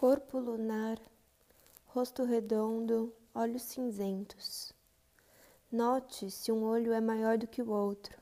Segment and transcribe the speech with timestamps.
[0.00, 0.96] Corpo lunar,
[1.86, 4.72] rosto redondo, olhos cinzentos.
[5.72, 8.16] Note se um olho é maior do que o outro.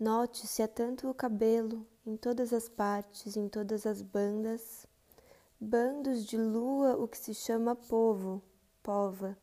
[0.00, 4.86] Note se há tanto o cabelo em todas as partes, em todas as bandas.
[5.60, 8.40] Bandos de lua, o que se chama povo,
[8.82, 9.36] pova.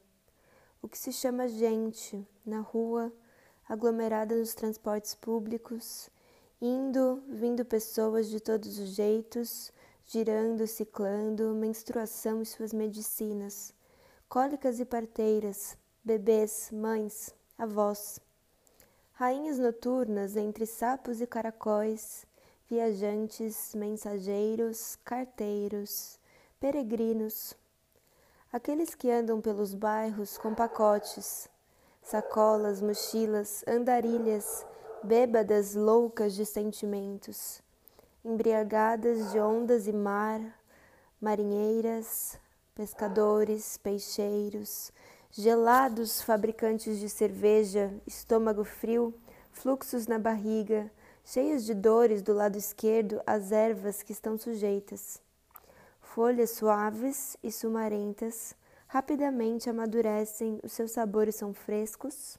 [0.82, 3.14] O que se chama gente, na rua,
[3.70, 6.10] aglomerada nos transportes públicos,
[6.60, 9.72] indo, vindo pessoas de todos os jeitos,
[10.06, 13.74] girando, ciclando, menstruação e suas medicinas,
[14.28, 18.20] cólicas e parteiras, bebês, mães, avós,
[19.14, 22.26] rainhas noturnas entre sapos e caracóis,
[22.70, 26.20] viajantes, mensageiros, carteiros,
[26.60, 27.56] peregrinos,
[28.52, 31.48] aqueles que andam pelos bairros com pacotes,
[32.02, 34.66] sacolas, mochilas, andarilhas,
[35.04, 37.63] bêbadas loucas de sentimentos
[38.24, 40.40] embriagadas de ondas e mar,
[41.20, 42.40] marinheiras,
[42.74, 44.94] pescadores, peixeiros,
[45.30, 49.14] gelados fabricantes de cerveja, estômago frio,
[49.52, 50.90] fluxos na barriga,
[51.26, 55.22] cheios de dores do lado esquerdo as ervas que estão sujeitas.
[56.00, 58.56] Folhas suaves e sumarentas
[58.88, 62.38] rapidamente amadurecem, os seus sabores são frescos,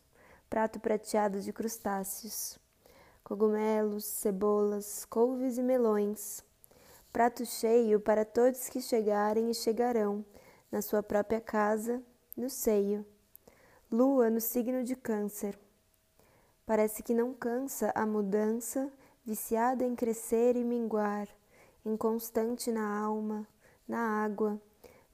[0.48, 2.58] prato prateado de crustáceos
[3.24, 6.44] cogumelos, cebolas, couves e melões.
[7.10, 10.22] Prato cheio para todos que chegarem e chegarão,
[10.70, 12.02] na sua própria casa,
[12.36, 13.04] no seio.
[13.90, 15.58] Lua no signo de Câncer.
[16.66, 18.92] Parece que não cansa a mudança,
[19.24, 21.26] viciada em crescer e minguar,
[21.84, 23.48] inconstante na alma,
[23.88, 24.60] na água,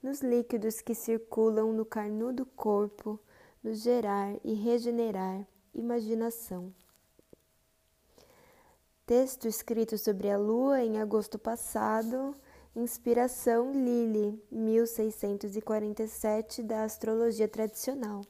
[0.03, 3.21] nos líquidos que circulam no carnudo corpo,
[3.63, 6.73] no gerar e regenerar imaginação.
[9.11, 12.33] Texto escrito sobre a Lua em agosto passado,
[12.77, 18.21] inspiração Lili, 1647 da astrologia tradicional.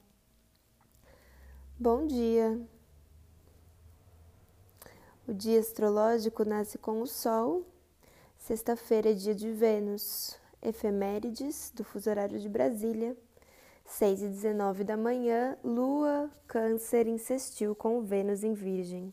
[1.79, 2.59] Bom dia!
[5.29, 7.63] O dia astrológico nasce com o Sol,
[8.39, 13.15] sexta-feira é dia de Vênus, efemérides do fuso horário de Brasília,
[13.85, 19.13] 6 e 19 da manhã, Lua, Câncer insistiu com Vênus em Virgem.